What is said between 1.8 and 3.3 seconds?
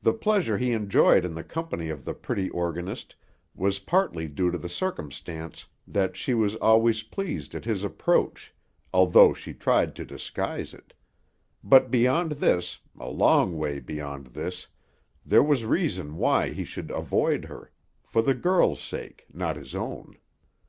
of the pretty organist